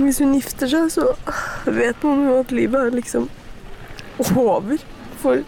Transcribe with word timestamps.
Hvis 0.00 0.18
hun 0.22 0.34
gifter 0.34 0.70
seg, 0.70 0.90
så 0.94 1.06
vet 1.68 2.02
man 2.06 2.24
jo 2.24 2.38
at 2.40 2.52
livet 2.54 2.80
er 2.80 2.96
liksom 2.96 3.28
over 4.36 4.80
for 5.20 5.42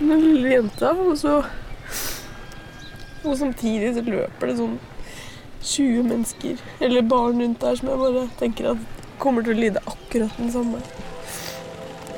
den 0.00 0.22
lille 0.24 0.54
jenta. 0.56 0.92
Og 0.92 1.18
så 1.18 1.42
Og 3.24 3.36
samtidig 3.36 3.92
så 3.94 4.00
løper 4.00 4.48
det 4.48 4.54
sånn 4.56 4.78
20 5.60 6.06
mennesker, 6.08 6.60
eller 6.80 7.02
barn 7.04 7.42
rundt 7.42 7.60
der, 7.60 7.74
som 7.76 7.90
jeg 7.90 8.00
bare 8.00 8.22
tenker 8.40 8.70
at 8.70 8.86
kommer 9.20 9.44
til 9.44 9.52
å 9.52 9.60
lide 9.60 9.82
akkurat 9.84 10.38
den 10.40 10.48
samme 10.54 10.80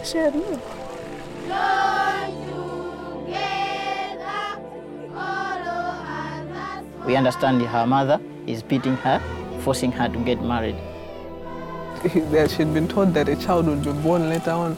skjebnen. 0.07 0.63
We 7.03 7.19
understand 7.19 7.67
her 7.67 7.85
mother 7.87 8.21
is 8.47 8.63
beating 8.63 8.97
her, 9.03 9.19
forcing 9.67 9.91
her 9.91 10.09
to 10.09 10.19
get 10.25 10.41
married. 10.41 10.92
that 12.33 12.51
she'd 12.51 12.75
been 12.75 12.89
told 12.89 13.15
that 13.15 13.29
a 13.29 13.37
child 13.37 13.67
would 13.67 13.85
be 13.85 13.93
born 13.93 14.29
later 14.29 14.51
on, 14.51 14.77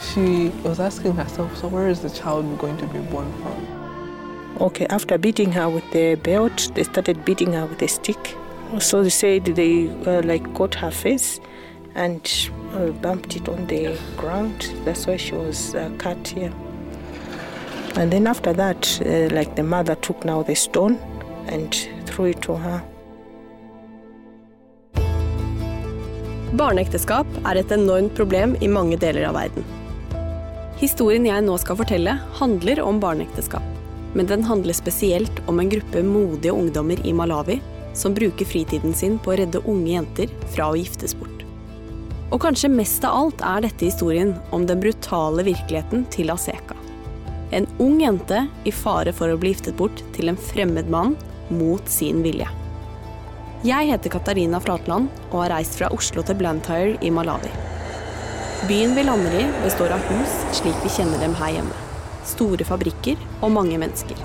she 0.00 0.48
was 0.62 0.78
asking 0.78 1.14
herself, 1.16 1.56
so 1.56 1.68
where 1.68 1.88
is 1.88 2.00
the 2.00 2.10
child 2.10 2.58
going 2.58 2.76
to 2.78 2.86
be 2.86 2.98
born 2.98 3.32
from? 3.40 4.56
Okay, 4.60 4.86
after 4.86 5.18
beating 5.18 5.52
her 5.52 5.68
with 5.68 5.90
the 5.92 6.14
belt, 6.16 6.70
they 6.74 6.82
started 6.82 7.24
beating 7.24 7.52
her 7.52 7.66
with 7.66 7.80
a 7.82 7.88
stick. 7.88 8.36
So 8.78 9.02
they 9.02 9.10
said 9.10 9.44
they 9.44 9.88
uh, 10.06 10.22
like 10.22 10.52
got 10.54 10.74
her 10.76 10.90
face 10.90 11.40
and 11.94 12.50
uh, 12.72 12.88
bumped 12.88 13.36
it 13.36 13.48
on 13.48 13.66
the 13.66 13.98
ground. 14.16 14.72
That's 14.84 15.06
why 15.06 15.16
she 15.16 15.34
was 15.34 15.74
uh, 15.74 15.90
cut 15.98 16.28
here. 16.28 16.52
And 17.96 18.12
then 18.12 18.26
after 18.26 18.52
that, 18.52 19.00
uh, 19.04 19.34
like 19.34 19.56
the 19.56 19.62
mother 19.62 19.94
took 19.94 20.24
now 20.24 20.42
the 20.42 20.54
stone 20.54 20.96
and 21.46 21.74
threw 22.04 22.26
it 22.26 22.42
to 22.42 22.56
her. 22.56 22.82
Barneekteskap 26.56 27.28
er 27.44 27.58
et 27.60 27.72
enormt 27.74 28.14
problem 28.16 28.54
i 28.64 28.68
mange 28.72 28.96
deler 28.96 29.26
av 29.28 29.34
verden. 29.36 29.64
Historien 30.80 31.26
jeg 31.28 31.44
nå 31.44 31.56
skal 31.60 31.76
fortelle, 31.76 32.14
handler 32.38 32.80
om 32.80 33.00
barneekteskap. 33.02 33.66
Men 34.16 34.30
den 34.30 34.46
handler 34.46 34.76
spesielt 34.76 35.42
om 35.50 35.60
en 35.60 35.68
gruppe 35.68 36.00
modige 36.06 36.54
ungdommer 36.56 37.02
i 37.04 37.12
Malawi 37.12 37.58
som 37.92 38.16
bruker 38.16 38.48
fritiden 38.48 38.96
sin 38.96 39.18
på 39.20 39.34
å 39.34 39.38
redde 39.42 39.60
unge 39.68 39.98
jenter 39.98 40.32
fra 40.54 40.70
å 40.70 40.78
giftes 40.80 41.12
bort. 41.18 41.44
Og 42.32 42.40
kanskje 42.46 42.72
mest 42.72 43.04
av 43.04 43.18
alt 43.20 43.44
er 43.44 43.66
dette 43.66 43.90
historien 43.90 44.32
om 44.48 44.64
den 44.64 44.80
brutale 44.80 45.44
virkeligheten 45.44 46.08
til 46.14 46.32
Aseka. 46.32 46.78
En 47.52 47.68
ung 47.76 48.00
jente 48.00 48.46
i 48.64 48.72
fare 48.72 49.12
for 49.12 49.28
å 49.28 49.36
bli 49.40 49.52
giftet 49.52 49.76
bort 49.76 50.00
til 50.16 50.32
en 50.32 50.40
fremmed 50.40 50.88
mann 50.88 51.18
mot 51.52 51.84
sin 51.84 52.24
vilje. 52.24 52.48
Jeg 53.66 53.88
heter 53.88 54.12
Katarina 54.12 54.60
Flatland 54.62 55.08
og 55.32 55.40
har 55.40 55.50
reist 55.56 55.74
fra 55.74 55.88
Oslo 55.90 56.22
til 56.22 56.36
Blantyre 56.38 56.92
i 57.02 57.08
Malawi. 57.10 57.48
Byen 58.68 58.92
vi 58.94 59.02
lander 59.02 59.32
i, 59.40 59.46
består 59.64 59.90
av 59.96 60.04
hus 60.06 60.34
slik 60.54 60.76
vi 60.84 60.90
kjenner 60.94 61.18
dem 61.18 61.32
her 61.34 61.56
hjemme. 61.56 61.78
Store 62.30 62.62
fabrikker 62.68 63.18
og 63.40 63.50
mange 63.56 63.80
mennesker. 63.82 64.20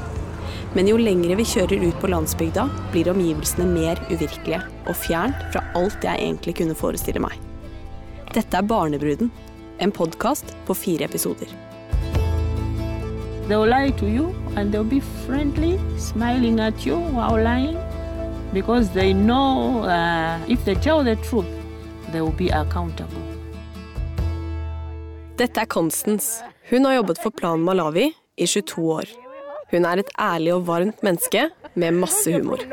Men 0.75 0.91
jo 0.91 0.99
lengre 1.01 1.39
vi 1.39 1.45
kjører 1.47 1.81
ut 1.87 1.97
på 2.03 2.11
landsbygda, 2.11 2.67
blir 2.93 3.09
omgivelsene 3.09 3.65
mer 3.65 4.03
uvirkelige 4.11 4.59
og 4.85 4.99
fjernt 4.99 5.41
fra 5.55 5.63
alt 5.79 6.05
jeg 6.05 6.21
egentlig 6.21 6.53
kunne 6.59 6.77
forestille 6.77 7.23
meg. 7.23 7.33
Dette 8.35 8.59
er 8.59 8.67
Barnebruden, 8.67 9.31
en 9.81 9.95
podkast 9.95 10.53
på 10.67 10.75
fire 10.77 11.07
episoder. 11.09 11.49
They'll 13.49 13.65
lie 13.65 13.89
to 13.97 14.05
you 14.05 14.35
and 14.55 14.69
they'll 14.69 14.85
be 14.85 15.01
friendly, 15.25 15.79
smiling 15.97 16.61
at 16.61 16.85
you 16.85 17.01
while 17.17 17.41
lying 17.41 17.79
because 18.53 18.89
they 18.93 19.13
know 19.13 19.83
uh, 19.83 20.39
if 20.47 20.65
they 20.65 20.75
tell 20.75 21.03
the 21.03 21.15
truth, 21.15 21.47
they 22.11 22.21
will 22.21 22.37
be 22.37 22.49
accountable. 22.49 23.21
Dette 25.37 25.57
er 25.57 25.65
Constance. 25.65 26.43
Hun 26.69 26.85
har 26.85 26.93
jobbet 26.93 27.17
for 27.17 27.31
Plan 27.31 27.61
Malawi 27.61 28.13
i 28.35 28.47
22 28.47 28.91
år. 28.91 29.05
Hun 29.71 29.85
er 29.85 29.97
et 29.97 30.11
ærlig 30.19 30.53
og 30.53 30.65
varmt 30.67 31.03
menneske 31.03 31.49
med 31.73 31.93
masse 31.93 32.31
humor. 32.31 32.59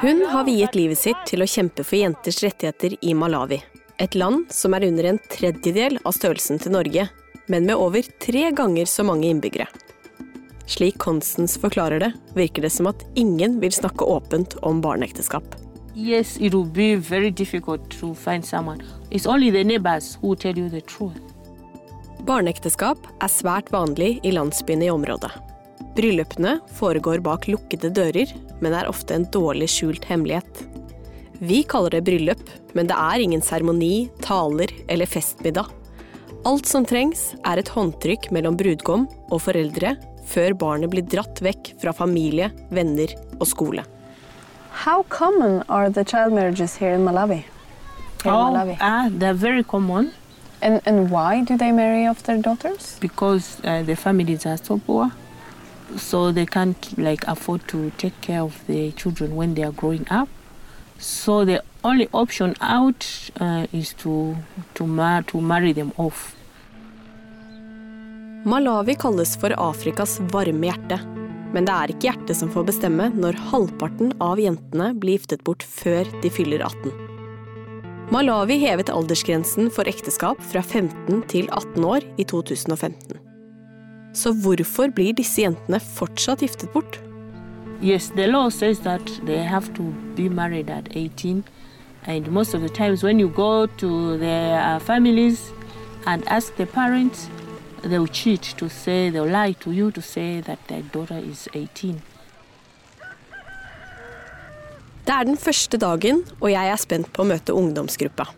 Hun 0.00 0.22
har 0.26 0.44
viet 0.44 0.74
livet 0.74 0.98
sitt 0.98 1.22
til 1.28 1.42
å 1.42 1.48
kjempe 1.48 1.84
for 1.84 1.98
jenters 1.98 2.42
rettigheter 2.44 2.96
i 3.00 3.14
Malawi. 3.14 3.60
Et 4.00 4.14
land 4.14 4.46
som 4.54 4.74
er 4.74 4.86
under 4.88 5.10
en 5.10 5.20
tredjedel 5.30 5.98
av 6.04 6.16
størrelsen 6.16 6.60
til 6.62 6.74
Norge, 6.74 7.08
men 7.52 7.66
med 7.68 7.76
over 7.76 8.06
tre 8.22 8.50
ganger 8.56 8.88
så 8.88 9.04
mange 9.06 9.28
innbyggere. 9.28 9.66
Slik 10.70 10.98
Constance 10.98 11.58
forklarer 11.60 12.00
det, 12.00 12.12
virker 12.34 12.62
det 12.62 12.70
som 12.70 12.86
at 12.86 13.02
ingen 13.18 13.56
vil 13.60 13.72
snakke 13.74 14.06
åpent 14.06 14.54
om 14.62 14.78
barneekteskap. 14.80 15.56
Yes, 15.96 16.36
it 16.38 16.54
will 16.54 16.68
be 16.70 16.94
very 16.94 17.30
difficult 17.30 17.90
to 17.98 18.14
find 18.14 18.46
someone. 18.46 18.78
It's 19.10 19.26
only 19.26 19.50
the 19.50 19.64
neighbors 19.64 20.16
who 20.22 20.36
tell 20.36 20.58
you 20.58 20.68
the 20.70 20.80
truth. 20.80 21.18
Barneekteskap 22.22 23.02
er 23.18 23.32
svært 23.32 23.72
vanlig 23.74 24.20
i 24.22 24.30
landsbyene 24.30 24.86
i 24.86 24.92
området. 24.92 25.32
Bryllupene 25.96 26.60
foregår 26.78 27.18
bak 27.24 27.48
lukkede 27.50 27.90
dører, 27.90 28.30
men 28.62 28.76
er 28.76 28.86
ofte 28.86 29.16
en 29.16 29.26
dårlig 29.34 29.66
skjult 29.72 30.06
hemmelighet. 30.06 30.62
Vi 31.40 31.64
kaller 31.66 31.96
det 31.96 32.04
bryllup, 32.06 32.44
men 32.78 32.86
det 32.86 32.94
er 32.94 33.24
ingen 33.24 33.42
seremoni, 33.42 34.06
taler 34.22 34.70
eller 34.86 35.10
festmiddag. 35.10 35.66
Alt 36.46 36.70
som 36.70 36.86
trengs, 36.86 37.32
er 37.42 37.58
et 37.58 37.74
håndtrykk 37.74 38.30
mellom 38.30 38.54
brudgom 38.60 39.08
og 39.32 39.42
foreldre 39.48 39.96
før 40.30 40.54
barnet 40.54 40.90
blir 40.92 41.02
dratt 41.10 41.40
vekk 41.42 41.72
fra 41.82 41.92
familie, 41.96 42.50
venner 42.70 43.14
og 43.40 43.46
skole. 43.50 43.84
How 44.84 45.02
common 45.08 45.62
are 45.68 45.90
the 45.90 46.04
child 46.04 46.32
marriages 46.32 46.76
here 46.76 46.94
in 46.94 47.04
Malawi? 47.04 47.42
Here 48.22 48.30
in 48.30 48.30
Oh, 48.30 48.52
Malawi. 48.52 48.76
ah, 48.80 49.08
they're 49.10 49.34
very 49.34 49.62
common 49.64 50.12
And, 50.62 50.80
and 50.84 51.10
why 51.10 51.42
do 51.42 51.56
they 51.56 51.72
marry 51.72 52.06
off 52.06 52.22
their 52.24 52.36
daughters? 52.36 52.98
because 53.00 53.58
uh, 53.64 53.82
the 53.82 53.96
families 53.96 54.44
are 54.44 54.58
so 54.58 54.76
poor, 54.78 55.10
so 55.96 56.30
they 56.32 56.44
can't 56.46 56.98
like 56.98 57.24
afford 57.26 57.66
to 57.68 57.90
take 57.96 58.20
care 58.20 58.42
of 58.42 58.60
the 58.66 58.92
children 58.92 59.34
when 59.36 59.54
they 59.54 59.62
are 59.64 59.72
growing 59.72 60.06
up. 60.10 60.28
So 60.98 61.46
the 61.46 61.62
only 61.82 62.08
option 62.12 62.54
out 62.60 63.06
uh, 63.40 63.66
is 63.72 63.94
to 64.04 64.36
to, 64.74 64.86
mar- 64.86 65.22
to 65.32 65.40
marry 65.40 65.72
them 65.72 65.92
off. 65.96 66.36
Malawi 68.44 68.94
kalles 68.94 69.34
for 69.36 69.52
Afrikas 69.60 70.14
varme 70.32 70.70
hjerte. 70.70 70.96
Men 71.52 71.66
det 71.68 71.74
er 71.74 71.90
ikke 71.92 72.06
hjertet 72.08 72.38
som 72.38 72.48
får 72.48 72.70
bestemme 72.70 73.10
når 73.12 73.36
halvparten 73.50 74.14
av 74.24 74.40
jentene 74.40 74.94
blir 74.96 75.18
giftet 75.18 75.42
bort 75.44 75.60
før 75.66 76.08
de 76.22 76.30
fyller 76.32 76.62
18. 76.64 76.94
Malawi 78.10 78.56
hevet 78.62 78.88
aldersgrensen 78.88 79.68
for 79.74 79.84
ekteskap 79.90 80.40
fra 80.40 80.62
15 80.64 81.20
til 81.28 81.50
18 81.52 81.84
år 81.84 82.06
i 82.16 82.24
2015. 82.24 83.18
Så 84.16 84.32
hvorfor 84.32 84.88
blir 84.88 85.12
disse 85.18 85.44
jentene 85.44 85.82
fortsatt 85.98 86.40
giftet 86.40 86.72
bort? 86.72 86.96
Yes, 87.82 88.08
the 88.16 88.26
law 88.26 88.48
says 88.48 88.80
that 88.88 89.04
they 89.26 89.44
have 89.44 89.68
to 89.74 89.92
be 90.16 90.30
married 90.30 90.70
at 90.70 90.88
18. 90.96 91.44
And 92.06 92.32
most 92.32 92.54
of 92.54 92.62
the 92.62 92.70
times, 92.70 93.04
when 93.04 93.20
you 93.20 93.28
go 93.28 93.66
to 93.66 94.16
their 94.16 94.60
uh, 94.60 94.78
families 94.78 95.52
and 96.06 96.26
ask 96.28 96.56
the 96.56 96.64
parents, 96.64 97.28
they'll 97.82 98.06
cheat 98.06 98.54
to 98.58 98.68
say, 98.68 99.10
they'll 99.10 99.26
lie 99.26 99.52
to 99.60 99.72
you 99.72 99.90
to 99.90 100.02
say 100.02 100.40
that 100.40 100.58
their 100.68 100.82
daughter 100.82 101.18
is 101.18 101.48
18. 101.54 102.02
Det 105.04 105.16
er 105.16 105.24
den 105.26 105.36
første 105.40 105.78
dagen, 105.80 106.22
og 106.40 106.52
jeg 106.52 106.70
er 106.70 106.78
spent 106.78 107.08
på 107.12 107.24
å 107.24 107.26
møte 107.26 107.56
ungdomsgruppa. 107.56 108.28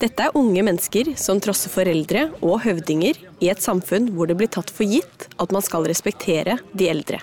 Dette 0.00 0.26
er 0.26 0.36
unge 0.38 0.62
mennesker 0.64 1.12
som 1.20 1.38
trosser 1.42 1.70
foreldre 1.70 2.26
og 2.40 2.62
høvdinger 2.64 3.18
i 3.44 3.50
et 3.52 3.62
samfunn 3.62 4.10
hvor 4.16 4.30
det 4.30 4.38
blir 4.40 4.50
tatt 4.50 4.72
for 4.72 4.88
gitt 4.88 5.28
at 5.40 5.54
man 5.54 5.62
skal 5.64 5.86
respektere 5.86 6.58
de 6.72 6.88
eldre. 6.90 7.20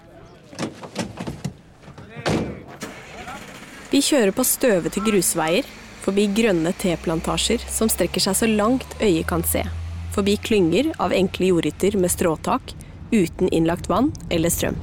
Vi 3.91 3.99
kjører 3.99 4.31
på 4.31 4.45
støvete 4.47 5.03
grusveier, 5.03 5.67
forbi 6.01 6.29
grønne 6.31 6.71
teplantasjer 6.79 7.65
som 7.69 7.91
strekker 7.91 8.23
seg 8.23 8.37
så 8.39 8.47
langt 8.47 8.95
øyet 9.01 9.27
kan 9.29 9.43
se, 9.45 9.65
forbi 10.11 10.37
klynger 10.37 10.91
av 10.99 11.13
enkle 11.15 11.51
jordhytter 11.51 11.97
med 11.97 12.11
stråtak, 12.11 12.73
uten 13.11 13.49
innlagt 13.49 13.89
vann 13.89 14.11
eller 14.29 14.49
strøm. 14.49 14.75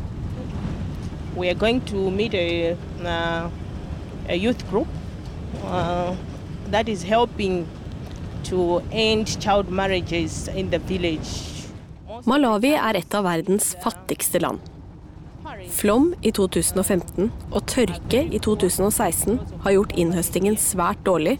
We 1.36 1.48
are 1.48 1.54
going 1.54 1.80
to 1.86 2.10
meet 2.10 2.34
a, 2.34 2.76
uh, 3.04 3.50
a 4.28 4.34
youth 4.34 4.64
group 4.70 4.88
uh, 5.64 6.14
that 6.70 6.88
is 6.88 7.02
helping 7.02 7.66
to 8.44 8.80
end 8.90 9.28
child 9.40 9.70
marriages 9.70 10.48
in 10.48 10.70
the 10.70 10.78
village. 10.78 11.44
Malawi 12.26 12.72
er 12.74 12.98
et 12.98 13.14
av 13.14 13.24
verdens 13.28 13.76
fattigste 13.84 14.40
land. 14.42 14.58
Flom 15.70 16.10
i 16.26 16.32
2015 16.34 17.28
og 17.52 17.62
tørke 17.70 18.24
i 18.24 18.40
2016 18.42 19.38
har 19.64 19.74
gjort 19.76 19.94
innhøstingen 20.00 20.56
svært 20.58 21.00
dårlig, 21.06 21.36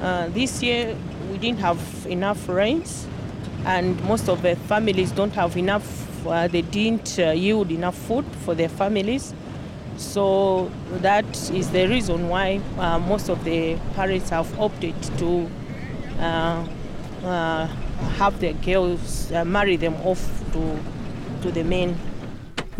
Uh, 0.00 0.28
this 0.28 0.62
year 0.62 0.96
we 1.32 1.38
didn't 1.38 1.58
have 1.58 1.80
enough 2.06 2.48
rains, 2.48 3.08
and 3.66 4.00
most 4.04 4.28
of 4.28 4.40
the 4.42 4.54
families 4.68 5.10
don't 5.10 5.32
have 5.32 5.56
enough. 5.56 5.84
Uh, 6.24 6.46
they 6.46 6.62
didn't 6.62 7.18
uh, 7.18 7.32
yield 7.32 7.72
enough 7.72 7.96
food 8.06 8.24
for 8.44 8.54
their 8.54 8.68
families, 8.68 9.34
so 9.96 10.70
that 11.00 11.26
is 11.50 11.70
the 11.70 11.88
reason 11.88 12.28
why 12.28 12.60
most 13.08 13.28
of 13.28 13.42
the 13.42 13.76
parents 13.96 14.30
have 14.30 14.46
opted 14.60 14.94
to 15.18 15.48
have 18.18 18.38
their 18.38 18.54
girls 18.64 19.32
marry 19.44 19.74
them 19.74 19.96
off 20.04 20.22
to 20.52 20.78
to 21.42 21.50
the 21.50 21.64
men. 21.64 21.98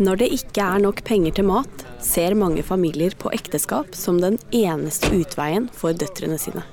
Når 0.01 0.17
det 0.17 0.27
ikke 0.33 0.63
er 0.65 0.81
nok 0.81 1.03
penger 1.05 1.35
til 1.37 1.45
mat, 1.45 1.83
ser 2.01 2.33
mange 2.33 2.63
familier 2.65 3.13
på 3.13 3.29
ekteskap 3.35 3.93
som 3.93 4.17
den 4.21 4.39
eneste 4.49 5.11
utveien 5.13 5.67
for 5.69 5.93
døtrene 5.93 6.39
sine. 6.41 6.63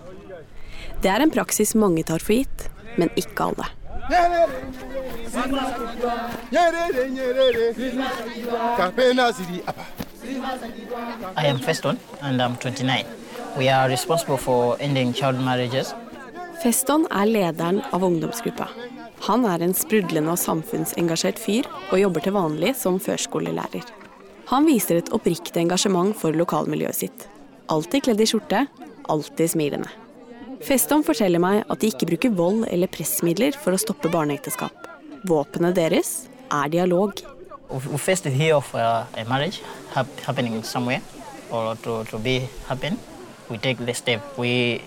Det 1.05 1.11
er 1.13 1.21
en 1.21 1.33
praksis 1.33 1.75
mange 1.77 2.01
tar 2.09 2.25
for 2.25 2.33
gitt, 2.39 2.71
men 2.97 3.13
ikke 3.21 3.51
alle. 3.51 3.67
I 11.37 11.47
am 11.47 11.59
Feston 11.59 11.99
and 12.23 12.41
I'm 12.41 12.57
29. 12.57 13.05
We 13.59 13.69
are 13.69 13.89
responsible 13.89 14.39
for 14.39 14.77
ending 14.81 15.13
child 15.13 15.45
marriages. 15.45 15.93
Feston 16.63 17.07
er 17.11 17.29
lederen 17.29 17.83
av 17.93 18.05
ungdomsgruppa. 18.05 18.69
Han 19.27 19.45
er 19.45 19.61
en 19.65 19.75
sprudlende 19.77 20.33
og 20.33 20.41
samfunnsengasjert 20.41 21.41
fyr, 21.41 21.67
og 21.91 22.01
jobber 22.01 22.25
til 22.25 22.37
vanlig 22.37 22.75
som 22.81 22.97
førskolelærer. 23.03 23.85
Han 24.51 24.67
viser 24.67 24.99
et 24.99 25.11
oppriktig 25.15 25.61
engasjement 25.61 26.17
for 26.17 26.35
lokalmiljøet 26.35 26.97
sitt. 26.97 27.27
Alltid 27.71 28.09
kledd 28.09 28.23
i 28.25 28.27
skjorte, 28.27 28.65
alltid 29.13 29.53
smilende. 29.53 29.91
Festom 30.65 31.05
forteller 31.07 31.41
meg 31.41 31.63
at 31.71 31.81
de 31.81 31.89
ikke 31.93 32.09
bruker 32.11 32.33
vold 32.37 32.65
eller 32.69 32.91
pressmidler 32.93 33.57
for 33.57 33.77
å 33.77 33.81
stoppe 33.81 34.11
barneekteskap. 34.13 34.89
Våpenet 35.29 35.77
deres 35.77 36.11
er 36.51 36.73
dialog. 36.73 37.15
We 37.71 37.99
first 37.99 38.25
hear 38.27 38.57
of 38.57 38.75
uh, 38.75 39.07
a 39.15 39.25
marriage 39.29 39.63
hap 39.95 40.09
happening 40.27 40.63
somewhere 40.65 41.01
or 41.51 41.77
to, 41.85 42.05
to 42.11 42.19
be 42.19 42.49
happen. 42.67 42.99
We 43.49 43.59
take 43.59 43.85
the 43.87 43.95
step. 43.95 44.21
We 44.37 44.83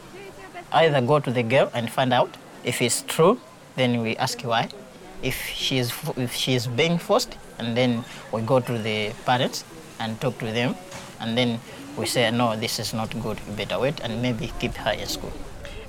either 0.72 1.02
go 1.02 1.20
to 1.20 1.32
the 1.32 1.44
girl 1.44 1.70
and 1.74 1.90
find 1.90 2.14
out 2.14 2.30
if 2.64 2.82
it's 2.82 3.02
true, 3.08 3.40
then 3.76 4.02
we 4.02 4.16
ask 4.18 4.42
why. 4.42 4.70
If 5.22 5.42
she 5.48 5.78
is 5.78 5.94
if 6.18 6.34
she 6.34 6.54
is 6.54 6.68
being 6.68 6.98
forced, 6.98 7.38
and 7.60 7.78
then 7.78 8.04
we 8.32 8.42
go 8.42 8.60
to 8.60 8.78
the 8.78 9.12
parents 9.26 9.64
and 10.00 10.20
talk 10.20 10.38
to 10.40 10.46
them, 10.52 10.76
and 11.20 11.38
then 11.38 11.60
we 11.98 12.06
say 12.06 12.30
no, 12.32 12.56
this 12.56 12.80
is 12.80 12.94
not 12.94 13.10
good. 13.22 13.40
You 13.48 13.54
better 13.56 13.80
wait 13.80 14.00
and 14.02 14.22
maybe 14.22 14.52
keep 14.60 14.74
her 14.76 14.92
in 14.92 15.08
school. 15.08 15.32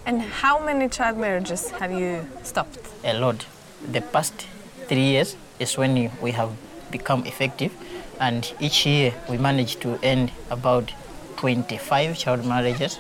And 0.06 0.22
how 0.22 0.64
many 0.64 0.88
child 0.88 1.19
marriages 1.19 1.70
have 1.70 1.90
you 1.90 2.26
stopped? 2.42 2.78
a 3.04 3.12
lot. 3.19 3.46
The 3.92 4.00
past 4.00 4.46
three 4.88 5.04
years 5.04 5.36
is 5.58 5.76
when 5.76 6.10
we 6.20 6.31
have 6.32 6.50
become 6.90 7.25
effective, 7.26 7.72
and 8.20 8.52
each 8.60 8.86
year 8.86 9.12
we 9.28 9.36
manage 9.38 9.76
to 9.81 9.98
end 10.02 10.32
about 10.50 10.90
25 11.36 12.19
child 12.19 12.46
marriages. 12.46 12.98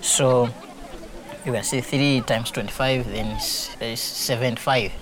So 0.00 0.48
you 1.46 1.52
can 1.52 1.62
see 1.62 1.80
three 1.80 2.20
times 2.22 2.50
25, 2.50 3.06
then 3.12 3.26
it's, 3.36 3.70
it's 3.80 4.02
75. 4.02 4.92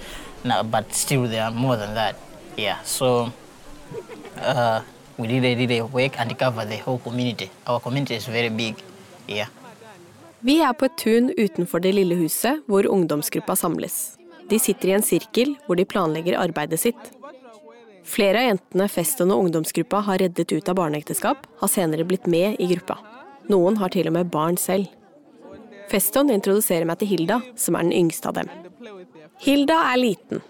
Now, 0.45 0.63
but 0.63 0.93
still 0.93 1.27
there 1.27 1.45
are 1.45 1.51
more 1.51 1.77
than 1.77 1.95
that. 1.95 2.17
Yeah. 2.57 2.83
So 2.83 3.33
uh, 4.37 4.83
we 5.17 5.29
really, 5.29 5.55
really 5.55 5.81
work 5.81 6.21
and 6.21 6.39
cover 6.39 6.65
the 6.65 6.77
whole 6.77 6.99
community. 6.99 7.51
Our 7.67 7.81
community 7.81 8.15
is 8.15 8.27
very 8.27 8.51
big. 8.51 8.75
Yeah. 9.27 9.49
Vi 10.41 10.61
er 10.61 10.73
på 10.73 10.85
et 10.85 10.97
tun 11.01 11.31
utenfor 11.39 11.81
det 11.81 11.95
lille 11.97 12.15
huset 12.15 12.61
hvor 12.69 12.85
ungdomsgruppa 12.87 13.57
samles. 13.57 14.19
De 14.51 14.59
sitter 14.61 14.91
i 14.91 14.93
en 14.99 15.03
sirkel 15.03 15.55
hvor 15.65 15.79
de 15.81 15.87
planlegger 15.89 16.37
arbeidet 16.37 16.81
sitt. 16.83 17.01
Flere 18.05 18.43
av 18.43 18.51
jentene 18.51 18.89
Feston 18.93 19.33
og 19.33 19.47
ungdomsgruppa 19.47 20.03
har 20.05 20.21
reddet 20.21 20.53
ut 20.53 20.69
av 20.69 20.77
barneekteskap, 20.77 21.47
har 21.63 21.73
senere 21.73 22.05
blitt 22.05 22.29
med 22.29 22.61
i 22.61 22.69
gruppa. 22.75 22.99
Noen 23.49 23.81
har 23.81 23.95
til 23.97 24.13
og 24.13 24.19
med 24.19 24.29
barn 24.29 24.61
selv. 24.61 24.93
Feston 25.91 26.31
introduserer 26.33 26.87
meg 26.89 27.01
til 27.01 27.11
Hilda, 27.13 27.41
som 27.57 27.77
er 27.79 27.87
den 27.87 27.95
yngste 28.05 28.31
av 28.31 28.39
dem. 28.39 28.51
Hilda 29.45 29.81
er 29.93 30.01
liten, 30.01 30.45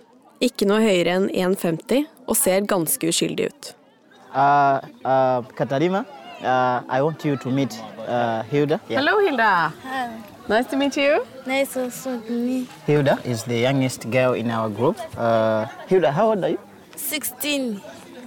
ikke 0.44 0.68
noe 0.68 0.82
høyere 0.84 1.16
enn 1.18 1.30
1,50 1.30 2.04
og 2.28 2.36
ser 2.38 2.66
ganske 2.70 3.10
uskyldig 3.10 3.48
ut. 3.50 3.72
Uh, 4.34 4.82
uh, 5.06 5.40
Katarina, 5.56 6.04
uh, 6.42 6.82
I 6.88 7.02
want 7.02 7.24
you 7.24 7.36
to 7.36 7.50
meet 7.50 7.76
uh, 8.08 8.42
Hilda. 8.50 8.80
Yeah. 8.88 9.00
Hello, 9.00 9.18
Hilda. 9.22 9.70
Nice 10.48 10.68
to 10.70 10.76
meet 10.76 10.96
you. 10.96 11.24
Nice 11.46 11.76
also 11.76 12.18
to 12.20 12.32
meet. 12.32 12.68
Hilda 12.86 13.18
is 13.24 13.44
the 13.44 13.60
youngest 13.62 14.10
girl 14.10 14.34
in 14.34 14.50
our 14.50 14.68
group. 14.68 14.98
Uh, 15.16 15.66
Hilda, 15.86 16.12
how 16.12 16.30
old 16.30 16.44
are 16.44 16.50
you? 16.50 16.58
16. 16.96 17.80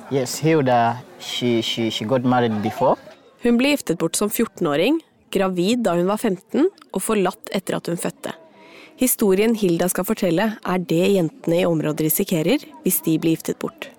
Yes, 0.10 0.40
Hilda, 0.40 1.04
she, 1.20 1.62
she, 1.62 1.90
she 1.90 2.06
got 2.06 2.24
married 2.24 2.62
before. 2.64 2.96
Hun 3.44 3.58
ble 3.60 3.76
giftet 3.76 4.00
bort 4.00 4.16
som 4.18 4.30
14-åring, 4.30 5.02
gravid 5.34 5.84
da 5.86 5.96
hun 5.98 6.10
var 6.10 6.22
15 6.22 6.68
og 6.68 7.04
forlatt 7.04 7.52
etter 7.56 7.78
at 7.78 7.90
hun 7.92 8.00
fødte. 8.00 8.34
Historien 8.98 9.54
Hilda 9.54 9.90
skal 9.92 10.08
fortelle, 10.08 10.48
er 10.58 10.80
det 10.90 11.04
jentene 11.14 11.62
i 11.62 11.68
området 11.70 12.08
risikerer 12.08 12.64
hvis 12.84 13.04
de 13.06 13.18
blir 13.22 13.36
giftet 13.36 13.60
bort. 13.62 13.92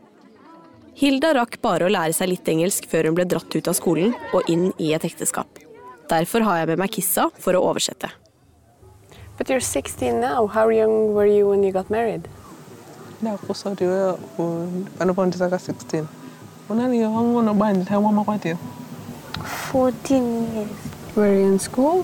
Hilda 0.98 1.30
rakk 1.36 1.60
bare 1.62 1.86
å 1.86 1.92
lære 1.92 2.16
seg 2.16 2.32
litt 2.32 2.48
engelsk 2.50 2.88
før 2.90 3.06
hun 3.06 3.18
ble 3.18 3.28
dratt 3.30 3.54
ut 3.54 3.70
av 3.70 3.76
skolen 3.78 4.16
og 4.34 4.48
inn 4.50 4.72
i 4.82 4.90
et 4.96 5.06
ekteskap. 5.06 5.60
Derfor 6.10 6.42
har 6.42 6.62
jeg 6.62 6.72
med 6.72 6.82
meg 6.82 6.90
Kissa 6.96 7.28
for 7.38 7.54
å 7.54 7.62
oversette. 7.68 8.10
But 9.38 9.48
you're 9.48 9.60
16 9.60 10.18
now. 10.18 10.48
How 10.48 10.68
young 10.68 11.14
were 11.14 11.30
you 11.30 11.46
when 11.48 11.62
you 11.62 11.70
got 11.70 11.90
married? 11.90 12.26
panopaundisaka 14.98 15.58
16 15.58 16.06
unani 16.68 17.04
wangono 17.04 17.54
bani 17.54 17.78
nthawi 17.78 18.12
makwatira 18.12 18.58
14 19.72 20.54
years. 20.54 20.97
Were 21.16 21.32
you 21.32 21.46
in 21.52 21.58
school? 21.58 22.02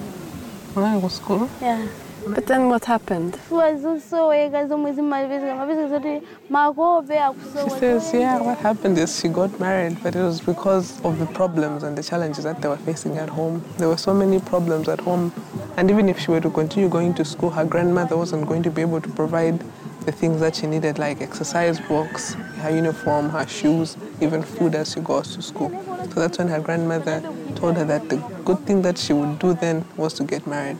When 0.74 0.84
I 0.84 0.96
was 0.96 1.14
school 1.14 1.48
Yeah. 1.60 1.86
But 2.26 2.46
then 2.46 2.68
what 2.68 2.84
happened? 2.86 3.38
wazosoweka 3.50 4.66
zomwe 4.68 4.92
zimapezeka 4.92 5.54
mapezeka 5.54 5.88
zoti 5.88 6.22
makope 6.50 7.20
She 7.64 7.70
says, 7.78 8.14
yeah, 8.14 8.40
what 8.40 8.58
happened 8.58 8.98
is 8.98 9.20
she 9.20 9.28
got 9.28 9.60
married, 9.60 10.02
but 10.02 10.16
it 10.16 10.22
was 10.22 10.40
because 10.40 11.00
of 11.04 11.18
the 11.18 11.26
problems 11.26 11.82
and 11.82 11.98
the 11.98 12.02
challenges 12.02 12.44
that 12.44 12.62
they 12.62 12.68
were 12.68 12.78
facing 12.78 13.18
at 13.18 13.28
home. 13.28 13.62
There 13.76 13.88
were 13.88 13.98
so 13.98 14.14
many 14.14 14.40
problems 14.40 14.88
at 14.88 15.00
home. 15.00 15.32
And 15.76 15.90
even 15.90 16.08
if 16.08 16.18
she 16.18 16.30
were 16.30 16.40
to 16.40 16.50
continue 16.50 16.88
going 16.88 17.12
to 17.14 17.24
school, 17.24 17.50
her 17.50 17.64
grandmother 17.66 18.16
wasn't 18.16 18.46
going 18.46 18.62
to 18.62 18.70
be 18.70 18.80
able 18.80 19.02
to 19.02 19.08
provide 19.10 19.62
the 20.06 20.12
things 20.12 20.40
that 20.40 20.56
she 20.56 20.66
needed, 20.66 20.98
like 20.98 21.20
exercise 21.20 21.78
books, 21.80 22.34
her 22.62 22.70
uniform, 22.70 23.28
her 23.30 23.46
shoes, 23.46 23.96
even 24.20 24.42
food 24.42 24.74
as 24.74 24.92
she 24.92 25.00
goes 25.00 25.34
to 25.36 25.42
school. 25.42 25.70
So 26.14 26.20
that's 26.20 26.38
when 26.38 26.48
her 26.48 26.60
grandmother 26.60 27.20
told 27.64 27.78
her 27.80 27.86
that 27.92 28.08
the 28.12 28.18
good 28.48 28.60
thing 28.66 28.82
that 28.86 28.98
she 29.02 29.12
would 29.18 29.38
do 29.44 29.50
then 29.64 29.76
was 29.96 30.12
to 30.18 30.24
get 30.32 30.46
married. 30.54 30.78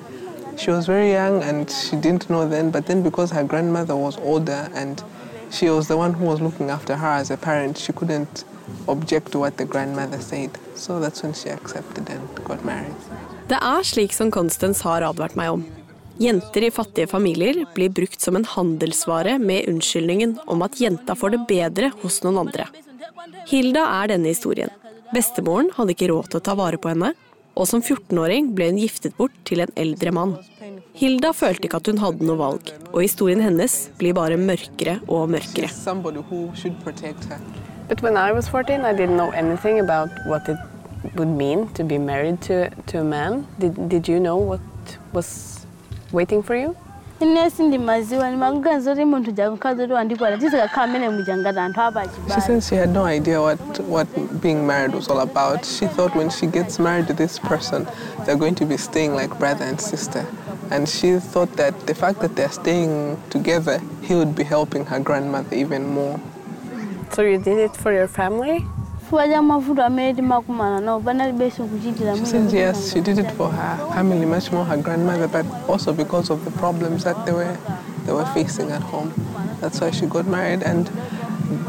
She 0.62 0.70
was 0.76 0.84
very 0.94 1.10
young 1.18 1.36
and 1.48 1.70
she 1.82 1.96
didn't 2.04 2.28
know 2.32 2.42
then, 2.54 2.66
but 2.74 2.82
then 2.88 3.00
because 3.08 3.30
her 3.36 3.44
grandmother 3.52 3.96
was 4.06 4.18
older 4.32 4.62
and 4.80 5.02
she 5.56 5.70
was 5.76 5.88
the 5.92 5.96
one 5.96 6.12
who 6.18 6.26
was 6.32 6.42
looking 6.46 6.68
after 6.76 6.96
her 7.04 7.14
as 7.22 7.30
a 7.30 7.38
parent, 7.48 7.78
she 7.84 7.92
couldn't 8.00 8.44
object 8.94 9.32
to 9.32 9.38
what 9.38 9.56
the 9.56 9.64
grandmother 9.64 10.20
said. 10.20 10.50
So 10.74 11.00
that's 11.00 11.22
when 11.22 11.32
she 11.40 11.48
accepted 11.58 12.04
and 12.10 12.44
got 12.50 12.64
married. 12.72 12.94
Det 13.48 13.58
er 13.60 13.82
slik 13.84 14.12
som 14.12 14.30
Constance 14.30 14.84
har 14.84 15.08
advart 15.08 15.36
meg 15.40 15.56
om. 15.56 15.64
Jenter 16.20 16.68
i 16.68 16.70
fattige 16.70 17.08
familier 17.10 17.64
blir 17.74 17.90
brukt 17.90 18.20
som 18.20 18.36
en 18.36 18.44
handelsvare 18.44 19.38
med 19.38 19.68
unnskyldningen 19.68 20.38
om 20.46 20.62
at 20.62 20.80
jenta 20.80 21.16
får 21.16 21.36
det 21.36 21.44
bedre 21.48 21.92
hos 22.02 22.22
noen 22.24 22.44
andre. 22.46 22.68
Hilda 23.48 23.84
er 24.02 24.14
denne 24.14 24.32
historien. 24.36 24.72
Bestemoren 25.12 25.68
hadde 25.76 25.92
ikke 25.94 26.08
råd 26.10 26.30
til 26.30 26.40
å 26.40 26.44
ta 26.44 26.54
vare 26.58 26.78
på 26.80 26.90
henne, 26.92 27.12
og 27.54 27.68
som 27.70 27.82
14-åring 27.82 28.52
ble 28.56 28.70
hun 28.70 28.80
giftet 28.80 29.16
bort 29.18 29.34
til 29.46 29.62
en 29.62 29.72
eldre 29.78 30.10
mann. 30.14 30.32
Hilda 30.96 31.32
følte 31.36 31.68
ikke 31.68 31.80
at 31.82 31.90
hun 31.90 32.00
hadde 32.02 32.26
noe 32.26 32.38
valg, 32.40 32.72
og 32.92 33.02
historien 33.02 33.42
hennes 33.44 33.74
blir 34.00 34.16
bare 34.16 34.38
mørkere 34.40 35.00
og 35.06 35.28
mørkere. 35.34 35.70
But 37.86 38.00
when 38.00 38.16
I 38.16 38.32
was 38.32 38.48
14, 38.48 38.80
I 38.80 38.94
didn't 38.94 39.16
know 39.16 39.30
anything 39.32 39.78
about 39.78 40.08
what 40.26 40.48
it 40.48 40.56
would 41.16 41.28
mean 41.28 41.68
to 41.74 41.84
be 41.84 41.98
married 41.98 42.40
to, 42.42 42.70
to 42.86 43.00
a 43.00 43.04
man. 43.04 43.46
Did, 43.58 43.90
did 43.90 44.08
you 44.08 44.18
know 44.18 44.38
what 44.38 44.60
was 45.12 45.66
waiting 46.10 46.42
for 46.42 46.56
you? 46.56 46.74
Ine 47.24 47.50
sindimaziwa 47.50 48.28
ndimakuganiza 48.28 48.90
kuti 48.90 49.04
munthu 49.04 49.30
jakukhala 49.32 49.74
zoti 49.76 49.92
wandikwata 49.92 50.36
tizikakhala 50.38 50.86
mmene 50.86 51.08
muja 51.08 51.36
ngati 51.36 51.58
anthu 51.58 51.80
She 51.80 51.86
apachibale 51.86 52.40
says 52.40 52.68
she 52.68 52.76
had 52.76 52.92
no 52.92 53.04
idea 53.06 53.40
what, 53.40 53.60
what 53.88 54.08
being 54.42 54.66
married 54.66 54.94
was 54.94 55.08
all 55.08 55.20
about. 55.20 55.64
She 55.64 55.86
thought 55.86 56.14
when 56.16 56.30
she 56.30 56.46
gets 56.46 56.78
married 56.78 57.06
to 57.06 57.14
this 57.14 57.38
person, 57.38 57.86
they're 58.24 58.36
going 58.44 58.54
to 58.56 58.66
be 58.66 58.76
staying 58.76 59.14
like 59.14 59.38
brother 59.38 59.64
and 59.64 59.80
sister. 59.80 60.26
And 60.70 60.88
she 60.88 61.18
thought 61.18 61.52
that 61.56 61.86
the 61.86 61.94
fact 61.94 62.20
that 62.20 62.36
they're 62.36 62.52
staying 62.62 63.16
together, 63.30 63.80
he 64.02 64.14
would 64.14 64.34
be 64.34 64.44
helping 64.44 64.84
her 64.86 65.00
grandmother 65.00 65.56
even 65.56 65.86
more. 65.86 66.20
So 67.12 67.22
you 67.22 67.38
did 67.38 67.58
it 67.58 67.76
for 67.76 67.92
your 67.92 68.08
family? 68.08 68.66
Chifukwa 69.04 69.28
cha 69.28 69.42
mavuto 69.42 69.84
amene 69.84 70.14
timakumana 70.14 70.80
nawo 70.80 71.00
panalibenso 71.00 71.64
kuchitira 71.64 72.16
She 72.16 72.24
says 72.26 72.52
yes, 72.52 72.92
she 72.92 73.00
did 73.00 73.18
it 73.18 73.30
for 73.32 73.50
her 73.50 73.76
family, 73.94 74.24
much 74.24 74.50
more 74.50 74.64
her 74.64 74.78
grandmother, 74.78 75.28
but 75.28 75.44
also 75.68 75.92
because 75.92 76.30
of 76.30 76.44
the 76.44 76.50
problems 76.52 77.04
that 77.04 77.26
they 77.26 77.32
were 77.32 77.56
they 78.06 78.12
were 78.14 78.24
facing 78.32 78.70
at 78.70 78.82
home. 78.82 79.12
That's 79.60 79.80
why 79.80 79.90
she 79.90 80.06
got 80.06 80.26
married. 80.26 80.62
And 80.62 80.90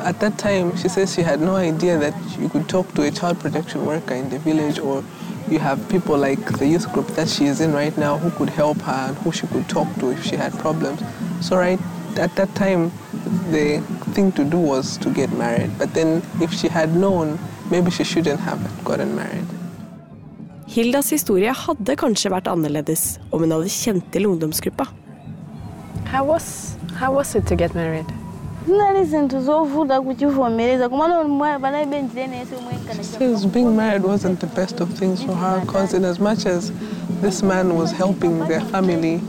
at 0.03 0.19
that 0.21 0.37
time, 0.37 0.77
she 0.77 0.87
says 0.87 1.13
she 1.13 1.23
had 1.23 1.41
no 1.41 1.55
idea 1.55 1.97
that 1.97 2.13
you 2.39 2.47
could 2.47 2.69
talk 2.69 2.93
to 2.93 3.01
a 3.01 3.11
child 3.11 3.39
protection 3.39 3.85
worker 3.85 4.13
in 4.13 4.29
the 4.29 4.39
village 4.39 4.79
or 4.79 5.03
you 5.49 5.59
have 5.59 5.89
people 5.89 6.17
like 6.17 6.57
the 6.57 6.67
youth 6.67 6.91
group 6.93 7.07
that 7.15 7.27
she 7.27 7.45
is 7.45 7.59
in 7.59 7.73
right 7.73 7.97
now 7.97 8.17
who 8.17 8.31
could 8.31 8.49
help 8.49 8.77
her 8.81 9.09
and 9.09 9.17
who 9.17 9.31
she 9.31 9.45
could 9.47 9.67
talk 9.67 9.93
to 9.99 10.11
if 10.11 10.23
she 10.23 10.37
had 10.37 10.53
problems. 10.59 11.01
So 11.41 11.57
right 11.57 11.79
at 12.17 12.33
that 12.37 12.53
time, 12.55 12.91
the 13.51 13.83
thing 14.15 14.31
to 14.39 14.43
do 14.55 14.57
was 14.57 14.97
to 15.03 15.09
get 15.19 15.31
married. 15.43 15.71
But 15.77 15.93
then 15.93 16.21
if 16.41 16.53
she 16.53 16.67
had 16.67 16.95
known, 16.95 17.37
maybe 17.71 17.91
she 17.91 18.03
shouldn't 18.03 18.39
have 18.39 18.59
gotten 18.83 19.15
married. 19.15 19.47
Hildas 20.75 21.09
historie 21.13 21.53
hadde 21.65 21.95
kanskje 22.01 22.31
vært 22.33 22.47
annerledes 22.51 23.03
om 23.31 23.43
hun 23.45 23.55
hadde 23.57 23.71
kjent 23.79 24.11
til 24.15 24.29
ungdomsgruppa. 24.31 24.87
How 26.11 26.23
was 26.31 26.45
how 26.99 27.11
was 27.17 27.35
it 27.35 27.45
to 27.51 27.55
get 27.55 27.75
married? 27.75 28.09
zinali 28.65 29.05
zinthu 29.05 29.41
zovuta 29.41 30.01
kuchivomereza 30.01 30.89
kumana 30.89 31.23
mwayi 31.23 31.59
panali 31.59 31.85
benji 31.85 32.29
She 32.97 33.03
says 33.03 33.45
being 33.45 33.75
married 33.75 34.03
wasn't 34.03 34.39
the 34.39 34.47
best 34.47 34.81
of 34.81 34.89
things 34.99 35.21
for 35.23 35.35
her 35.35 35.59
because 35.59 35.93
in 35.97 36.05
as 36.05 36.19
much 36.19 36.45
as 36.45 36.71
this 37.21 37.41
man 37.41 37.75
was 37.75 37.91
helping 37.91 38.39
their 38.47 38.61
family 38.61 39.21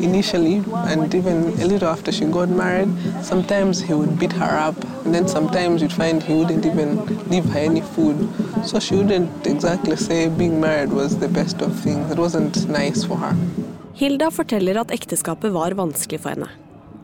initially 0.00 0.62
and 0.90 1.14
even 1.14 1.36
a 1.60 1.66
little 1.66 1.88
after 1.88 2.12
she 2.12 2.24
got 2.24 2.48
married, 2.48 2.88
sometimes 3.22 3.80
he 3.80 3.94
would 3.94 4.18
beat 4.18 4.32
her 4.32 4.58
up 4.58 4.76
and 5.04 5.14
then 5.14 5.28
sometimes 5.28 5.82
you'd 5.82 5.92
find 5.92 6.22
he 6.22 6.34
wouldn't 6.34 6.66
even 6.66 7.04
leave 7.28 7.44
her 7.46 7.58
any 7.58 7.80
food. 7.80 8.16
So 8.64 8.80
she 8.80 8.96
wouldn't 8.96 9.46
exactly 9.46 9.96
say 9.96 10.28
being 10.28 10.60
married 10.60 10.92
was 10.92 11.18
the 11.18 11.28
best 11.28 11.60
of 11.62 11.78
things. 11.80 12.10
It 12.10 12.18
wasn't 12.18 12.68
nice 12.68 13.04
for 13.04 13.16
her. 13.16 13.36
Hilda 13.94 14.30
forteller 14.30 14.80
at 14.80 14.90
ekteskapet 14.90 15.52
var 15.52 15.74
vanskelig 15.74 16.20
for 16.20 16.30
henne. 16.30 16.48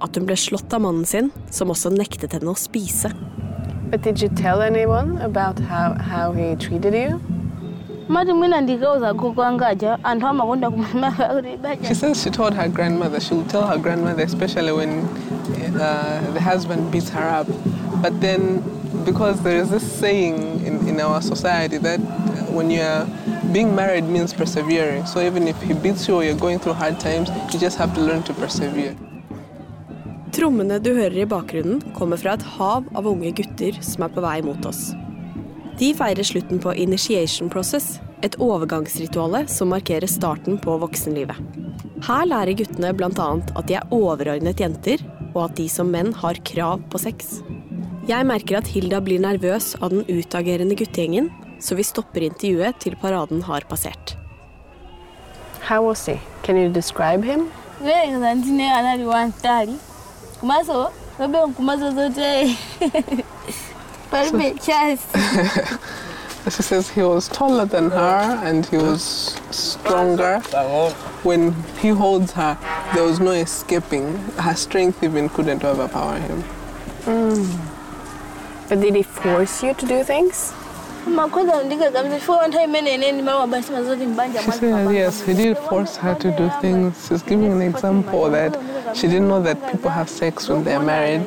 At 0.00 0.16
hun 0.16 0.26
ble 0.26 0.36
slått 0.36 0.72
av 0.72 0.80
mannen 0.80 1.04
sin, 1.06 1.32
som 1.50 1.70
også 1.70 1.90
nektet 1.90 2.32
henne 2.32 2.52
å 2.52 2.56
spise. 2.58 3.10
But 3.90 4.02
did 4.02 4.20
you 4.22 4.28
tell 4.28 4.62
anyone 4.62 5.18
about 5.22 5.58
how, 5.58 5.94
how 5.94 6.32
he 6.32 6.54
treated 6.56 6.94
you? 6.94 7.37
Mati 8.08 8.32
mwina 8.32 8.60
ndikauza 8.60 9.14
gogo 9.14 9.42
angaja 9.44 9.98
anthu 10.04 10.26
amakonda 10.26 10.70
kumamaka 10.70 11.28
kuti 11.28 11.48
She 11.88 11.94
says 11.94 12.22
she 12.22 12.30
told 12.30 12.54
her 12.54 12.68
grandmother, 12.68 13.20
she'll 13.20 13.44
tell 13.44 13.66
her 13.66 13.78
grandmother, 13.78 14.24
especially 14.24 14.72
when 14.72 14.90
uh, 15.80 16.32
the 16.32 16.40
husband 16.40 16.90
beats 16.90 17.10
her 17.10 17.28
up. 17.40 17.46
But 18.02 18.20
then, 18.20 18.62
because 19.04 19.42
there 19.42 19.56
is 19.56 19.70
this 19.70 19.82
saying 20.00 20.64
in, 20.64 20.88
in 20.88 21.00
our 21.00 21.20
society 21.20 21.78
that 21.78 22.00
when 22.50 22.70
you're 22.70 23.06
being 23.52 23.74
married 23.74 24.04
means 24.04 24.32
persevering. 24.32 25.06
So 25.06 25.20
even 25.20 25.48
if 25.48 25.60
he 25.62 25.74
beats 25.74 26.08
you 26.08 26.16
or 26.16 26.24
you're 26.24 26.40
going 26.46 26.58
through 26.58 26.74
hard 26.74 26.98
times, 27.00 27.30
you 27.52 27.58
just 27.60 27.76
have 27.78 27.94
to 27.94 28.00
learn 28.00 28.22
to 28.22 28.32
persevere. 28.34 28.94
Trommene 30.32 30.78
du 30.84 30.92
hører 30.94 31.22
i 31.22 31.26
bakgrunnen, 31.26 31.80
kommer 31.96 32.16
fra 32.20 32.36
et 32.36 32.42
hav 32.56 32.84
av 32.94 33.06
unge 33.08 33.32
gutter 33.32 33.80
som 33.82 34.04
er 34.04 34.12
på 34.12 34.20
vei 34.22 34.40
mot 34.44 34.66
oss. 34.68 34.90
De 35.78 35.92
feirer 35.94 36.26
slutten 36.26 36.58
på 36.58 36.72
initiation 36.74 37.50
process, 37.50 38.00
et 38.26 38.34
overgangsrituale 38.42 39.44
som 39.46 39.70
markerer 39.70 40.10
starten 40.10 40.56
på 40.58 40.74
voksenlivet. 40.82 41.38
Her 42.02 42.24
lærer 42.26 42.56
guttene 42.58 42.90
bl.a. 42.98 43.28
at 43.38 43.68
de 43.68 43.76
er 43.78 43.94
overordnet 43.94 44.58
jenter, 44.58 45.04
og 45.36 45.44
at 45.44 45.54
de 45.60 45.68
som 45.70 45.92
menn 45.94 46.10
har 46.18 46.40
krav 46.50 46.82
på 46.90 46.98
sex. 46.98 47.38
Jeg 48.10 48.26
merker 48.26 48.58
at 48.58 48.70
Hilda 48.72 48.98
blir 49.04 49.22
nervøs 49.22 49.76
av 49.78 49.94
den 49.94 50.02
utagerende 50.08 50.74
guttegjengen, 50.80 51.30
så 51.62 51.78
vi 51.78 51.86
stopper 51.86 52.26
intervjuet 52.26 52.82
til 52.82 52.98
paraden 52.98 53.44
har 53.46 53.66
passert. 53.70 54.16
How 55.68 55.84
was 55.86 56.06
he? 56.06 56.18
Can 56.42 56.56
you 56.56 56.72
describe 56.72 57.22
him? 57.22 57.50
kuyerekeza 64.10 64.38
ntine 64.38 64.44
anali 64.44 64.48
wantali 64.48 64.48
komanso 64.48 64.48
lobe 64.48 64.48
nkumazo 64.48 64.48
zote 64.48 64.48
palibe 64.48 64.54
chasi 64.60 65.06
She 66.50 66.62
says 66.62 66.88
he 66.88 67.02
was 67.02 67.28
taller 67.28 67.66
than 67.66 67.90
her 67.90 68.40
and 68.44 68.64
he 68.66 68.78
was 68.78 69.36
stronger. 69.50 70.40
When 71.22 71.52
he 71.82 71.88
holds 71.88 72.32
her, 72.32 72.56
there 72.94 73.02
was 73.04 73.20
no 73.20 73.32
escaping. 73.32 74.16
Her 74.38 74.54
strength 74.54 75.02
even 75.02 75.28
couldn't 75.28 75.62
overpower 75.62 76.18
him. 76.18 76.42
Mm. 77.04 77.58
But 78.68 78.80
did 78.80 78.94
he 78.94 79.02
force 79.02 79.62
you 79.62 79.74
to 79.74 79.86
do 79.86 80.04
things? 80.04 80.52
makhoza 81.08 81.62
ndikagamiza 81.64 82.16
chifukwa 82.16 82.48
nthawi 82.48 82.64
imene 82.64 82.94
ine 82.94 83.12
ndimawa 83.12 83.46
basi 83.46 83.72
mazoti 83.72 84.06
mbanja 84.06 84.40
She 84.42 84.52
said 84.52 84.90
yes, 84.90 85.24
he 85.26 85.34
did 85.34 85.56
force 85.56 86.00
her 86.00 86.18
to 86.18 86.30
do 86.30 86.50
things. 86.60 87.08
She's 87.08 87.22
giving 87.24 87.52
an 87.52 87.62
example 87.62 88.30
that 88.30 88.58
she 88.94 89.06
didn't 89.08 89.28
know 89.28 89.42
that 89.42 89.56
people 89.70 89.90
have 89.90 90.10
sex 90.10 90.48
when 90.48 90.64
they're 90.64 90.80
married. 90.84 91.22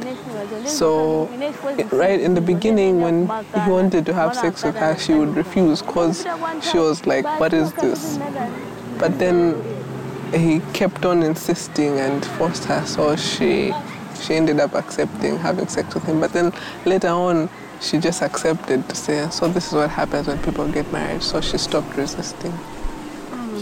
So, 0.78 1.28
right 1.92 2.20
in 2.20 2.34
the 2.34 2.42
beginning, 2.42 3.02
when 3.02 3.28
he 3.28 3.70
wanted 3.70 4.06
to 4.06 4.14
have 4.14 4.36
sex 4.36 4.64
with 4.64 4.76
her, 4.76 4.98
she 4.98 5.14
would 5.14 5.36
refuse 5.36 5.82
because 5.82 6.26
she 6.72 6.78
was 6.78 7.06
like, 7.06 7.26
What 7.40 7.54
is 7.54 7.74
this? 7.74 8.20
But 8.98 9.20
then 9.20 9.56
he 10.34 10.62
kept 10.74 11.06
on 11.06 11.24
insisting 11.24 12.00
and 12.00 12.26
forced 12.38 12.66
her, 12.66 12.86
so 12.86 13.16
she 13.16 13.74
she 14.22 14.36
ended 14.36 14.60
up 14.60 14.76
accepting 14.76 15.38
having 15.38 15.68
sex 15.68 15.94
with 15.94 16.04
him. 16.04 16.20
But 16.20 16.34
then 16.34 16.54
later 16.86 17.10
on, 17.10 17.50
she 17.82 17.98
just 17.98 18.22
accepted 18.22 18.88
to 18.90 18.96
say, 18.96 19.28
So 19.30 19.48
this 19.48 19.68
is 19.68 19.74
what 19.74 19.90
happens 19.90 20.28
when 20.28 20.38
people 20.40 20.68
get 20.68 20.92
married. 20.92 21.24
So 21.24 21.42
she 21.42 21.58
stopped 21.58 21.98
resisting. 21.98 22.54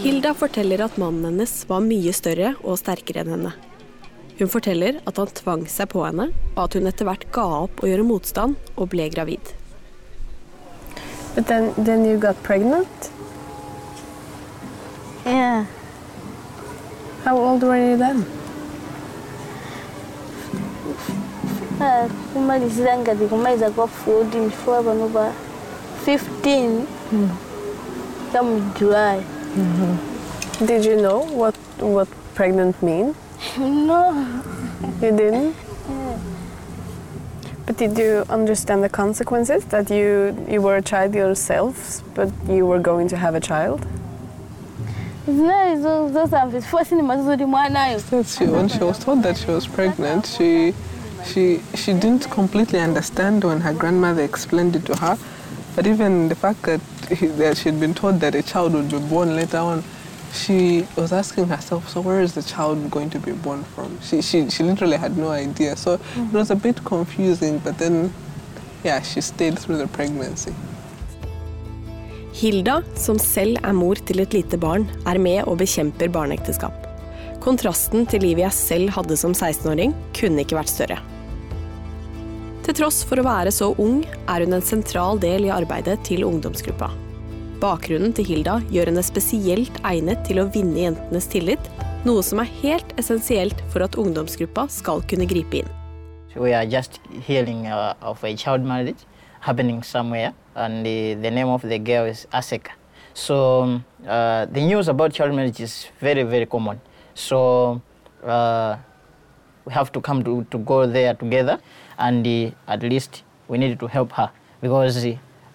Hilda 0.02 0.34
forteller 0.34 0.84
at 0.84 0.96
mannen 0.96 1.24
hennes 1.24 1.64
var 1.68 1.82
mye 1.84 2.12
større 2.16 2.54
og 2.62 2.78
sterkere 2.80 3.24
enn 3.24 3.34
henne. 3.34 3.52
Hun 4.40 4.48
forteller 4.48 5.02
at 5.04 5.18
han 5.20 5.32
tvang 5.36 5.66
seg 5.68 5.90
på 5.92 6.00
henne, 6.00 6.30
og 6.54 6.60
at 6.62 6.74
hun 6.78 6.88
etter 6.88 7.04
hvert 7.04 7.26
ga 7.34 7.42
opp 7.66 7.82
å 7.84 7.88
gjøre 7.90 8.06
motstand 8.08 8.56
og 8.80 8.88
ble 8.94 9.10
gravid. 9.12 9.52
But 11.34 11.46
then, 11.46 11.74
then 11.76 12.06
you 12.08 12.16
got 12.16 12.40
pregnant? 12.42 13.10
yeah. 15.26 15.66
How 17.24 17.36
old 17.36 17.62
were 17.62 17.76
you 17.76 17.98
then? 17.98 18.24
Kumaliza 23.28 23.70
kwa 23.70 23.86
14 23.86 24.50
chifukwa 24.50 24.82
pano 24.82 25.08
pa 25.08 25.32
15 26.06 26.86
ya 28.34 28.42
mu 28.42 28.60
july 28.78 29.20
Did 30.66 30.84
you 30.84 30.96
know 30.96 31.28
what, 31.36 31.54
what 31.80 32.08
pregnant 32.34 32.82
mean? 32.82 33.14
No 33.58 34.14
You 35.02 35.12
didn't? 35.16 35.54
But 37.66 37.76
did 37.76 37.96
you 37.98 38.24
understand 38.28 38.82
the 38.82 38.88
consequences 38.88 39.64
that 39.66 39.90
you, 39.90 40.36
you 40.50 40.60
were 40.60 40.76
a 40.76 40.82
child 40.82 41.14
yourself, 41.14 42.02
but 42.14 42.28
you 42.48 42.66
were 42.66 42.80
going 42.80 43.08
to 43.08 43.16
have 43.16 43.34
a 43.34 43.40
child? 43.40 43.86
zinali 45.28 45.80
zo- 45.82 46.08
zosamva 46.12 46.60
chifukwa 46.60 46.84
sindimazi 46.84 47.22
zoti 47.22 47.44
mwanayo 47.44 48.00
That 48.10 48.26
she, 48.26 48.44
when 48.46 48.68
she 48.68 48.84
was 48.84 48.98
told 48.98 49.22
that 49.22 49.36
she 49.36 49.50
was 49.50 49.66
pregnant, 49.68 50.26
she, 50.26 50.74
she, 51.24 51.60
she 51.74 51.92
didn't 51.92 52.28
completely 52.30 52.80
understand 52.80 53.44
when 53.44 53.60
her 53.60 53.72
grandmother 53.74 54.22
explained 54.24 54.76
it 54.76 54.84
to 54.86 54.96
her. 54.96 55.16
But 55.76 55.86
even 55.86 56.28
the 56.28 56.34
fact 56.34 56.62
that, 56.62 56.80
he, 57.16 57.26
that 57.26 57.56
she'd 57.58 57.78
been 57.78 57.94
told 57.94 58.20
that 58.20 58.34
a 58.34 58.42
child 58.42 58.72
would 58.74 58.90
be 58.90 58.98
born 58.98 59.36
later 59.36 59.58
on, 59.58 59.84
she 60.32 60.86
was 60.96 61.12
asking 61.12 61.48
herself, 61.48 61.88
so 61.88 62.00
where 62.00 62.20
is 62.20 62.34
the 62.34 62.42
child 62.42 62.90
going 62.90 63.10
to 63.10 63.18
be 63.18 63.32
born 63.32 63.64
from? 63.64 63.98
She, 64.00 64.22
she, 64.22 64.48
she 64.50 64.62
literally 64.62 64.96
had 64.96 65.16
no 65.16 65.30
idea. 65.30 65.76
So 65.76 65.94
it 65.94 66.32
was 66.32 66.50
a 66.50 66.56
bit 66.56 66.84
confusing, 66.84 67.58
but 67.58 67.78
then, 67.78 68.12
yeah, 68.84 69.02
she 69.02 69.20
stayed 69.20 69.58
through 69.58 69.78
the 69.78 69.88
pregnancy. 69.88 70.54
Hilda, 72.32 72.82
som 72.96 73.18
selv 73.18 73.58
er 73.66 73.74
mor 73.76 73.98
til 74.06 74.22
et 74.22 74.32
lite 74.32 74.56
barn, 74.56 74.86
er 75.04 75.18
med 75.18 75.42
og 75.50 75.58
bekjemper 75.60 76.08
barneekteskap. 76.14 76.86
Kontrasten 77.42 78.06
til 78.08 78.22
livet 78.24 78.46
jeg 78.46 78.56
selv 78.56 78.94
hadde 78.94 79.18
som 79.18 79.34
16-åring, 79.34 79.92
kunne 80.16 80.44
ikke 80.44 80.56
vært 80.60 80.72
større. 80.72 81.00
Til 82.64 82.76
tross 82.76 83.02
for 83.08 83.20
å 83.20 83.26
være 83.26 83.52
så 83.52 83.72
ung, 83.82 84.04
er 84.28 84.46
hun 84.46 84.56
en 84.56 84.64
sentral 84.64 85.20
del 85.20 85.48
i 85.48 85.52
arbeidet 85.52 85.98
til 86.06 86.24
ungdomsgruppa. 86.28 86.92
Bakgrunnen 87.60 88.14
til 88.16 88.24
Hilda 88.24 88.54
gjør 88.72 88.88
henne 88.88 89.02
spesielt 89.04 89.74
egnet 89.84 90.22
til 90.24 90.38
å 90.40 90.46
vinne 90.48 90.80
jentenes 90.80 91.26
tillit, 91.28 91.60
noe 92.08 92.22
som 92.24 92.40
er 92.40 92.48
helt 92.62 92.94
essensielt 92.96 93.58
for 93.68 93.84
at 93.84 93.98
ungdomsgruppa 94.00 94.64
skal 94.72 95.02
kunne 95.04 95.26
gripe 95.28 95.58
inn. 95.58 95.68
We 96.40 96.54
are 96.56 96.64
just 96.64 96.96
hearing 97.26 97.66
uh, 97.68 97.92
of 98.00 98.24
a 98.24 98.34
child 98.34 98.64
marriage 98.64 99.04
happening 99.40 99.82
somewhere, 99.82 100.32
and 100.54 100.86
the, 100.86 101.16
the 101.20 101.30
name 101.30 101.48
of 101.48 101.60
the 101.60 101.78
girl 101.78 102.06
is 102.06 102.26
Aseka. 102.32 102.70
So 103.12 103.62
um, 103.62 103.84
uh, 104.08 104.46
the 104.46 104.64
news 104.64 104.88
about 104.88 105.12
child 105.12 105.34
marriage 105.34 105.60
is 105.60 105.88
very, 106.00 106.22
very 106.22 106.46
common. 106.46 106.80
So 107.12 107.82
uh, 108.24 108.78
we 109.66 109.72
have 109.74 109.92
to 109.92 110.00
come 110.00 110.24
to, 110.24 110.46
to 110.50 110.56
and 111.98 112.26
uh, 112.26 112.50
because 114.62 115.06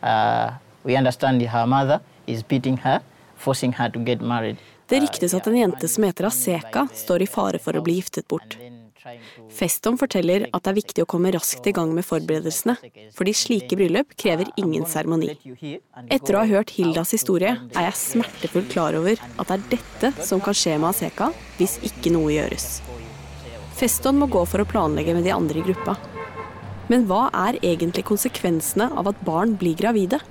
uh, 0.04 0.52
we 0.86 0.96
understand 0.98 1.42
her 1.42 1.66
mother 1.66 2.00
is 2.28 2.44
beating 2.44 2.78
her, 2.78 3.02
forcing 3.36 3.74
her 3.74 3.90
to 3.90 4.00
get 4.00 4.22
married. 4.22 4.58
Det 4.88 5.02
ryktes 5.02 5.34
at 5.34 5.48
en 5.48 5.58
jente 5.58 5.88
som 5.90 6.04
heter 6.06 6.30
Aseka, 6.30 6.88
står 6.94 7.26
i 7.26 7.28
fare 7.28 7.60
for 7.60 7.74
å 7.74 7.82
bli 7.82 7.98
giftet 7.98 8.28
bort. 8.30 8.58
Feston 9.54 9.98
forteller 10.02 10.48
at 10.50 10.64
det 10.66 10.72
er 10.72 10.78
viktig 10.80 11.04
å 11.04 11.08
komme 11.10 11.32
raskt 11.34 11.68
i 11.70 11.74
gang 11.78 11.92
med 11.94 12.06
forberedelsene, 12.08 12.74
fordi 13.14 13.34
slike 13.38 13.78
bryllup 13.78 14.16
krever 14.18 14.50
ingen 14.62 14.86
seremoni. 14.90 15.36
Etter 16.10 16.38
å 16.38 16.42
ha 16.42 16.50
hørt 16.50 16.74
Hildas 16.78 17.14
historie, 17.14 17.54
er 17.54 17.88
jeg 17.88 18.00
smertefullt 18.02 18.72
klar 18.74 18.98
over 18.98 19.22
at 19.22 19.52
det 19.52 19.58
er 19.58 19.68
dette 19.76 20.26
som 20.26 20.42
kan 20.42 20.58
skje 20.58 20.78
med 20.80 20.90
Aseka 20.90 21.32
hvis 21.60 21.78
ikke 21.86 22.14
noe 22.14 22.34
gjøres. 22.34 22.80
Feston 23.78 24.18
må 24.22 24.30
gå 24.32 24.42
for 24.50 24.64
å 24.64 24.70
planlegge 24.70 25.14
med 25.18 25.26
de 25.28 25.34
andre 25.36 25.62
i 25.62 25.66
gruppa. 25.66 25.98
Men 26.90 27.06
hva 27.10 27.28
er 27.46 27.58
egentlig 27.66 28.06
konsekvensene 28.08 28.92
av 28.94 29.10
at 29.10 29.22
barn 29.26 29.58
blir 29.60 29.78
gravide? 29.78 30.22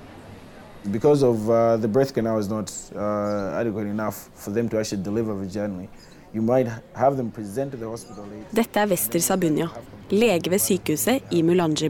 Because 0.91 1.23
of 1.23 1.49
uh, 1.49 1.77
the 1.77 1.87
birth 1.87 2.13
canal 2.13 2.37
is 2.37 2.47
not 2.47 2.71
uh, 2.95 3.59
adequate 3.59 3.87
enough 3.87 4.29
for 4.35 4.51
them 4.51 4.69
to 4.69 4.79
actually 4.79 5.01
deliver 5.01 5.33
vaginally, 5.33 5.87
you 6.31 6.41
might 6.41 6.67
have 6.93 7.17
them 7.17 7.31
present 7.31 7.71
to 7.71 7.77
the 7.77 7.89
hospital 7.89 8.23
late. 8.25 8.45
Dette 8.53 8.77
er 8.77 8.87
Wester 8.87 9.19
Sabunya, 9.19 9.69
lege 10.11 10.49
ved 10.49 10.61
sykehuset 10.61 11.23
i 11.31 11.41
Mulanje. 11.43 11.89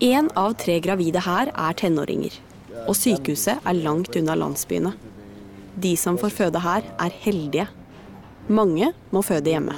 Én 0.00 0.30
av 0.36 0.54
tre 0.54 0.78
gravide 0.80 1.20
her 1.26 1.50
er 1.52 1.74
tenåringer, 1.76 2.38
og 2.86 2.96
sykehuset 2.96 3.60
er 3.64 3.82
langt 3.82 4.16
unna 4.16 4.36
landsbyene. 4.36 4.94
De 5.76 5.96
som 5.96 6.16
får 6.16 6.32
føde 6.32 6.62
her, 6.64 6.88
er 6.98 7.18
heldige. 7.20 7.66
Mange 8.48 8.92
må 9.12 9.20
føde 9.20 9.52
hjemme. 9.52 9.76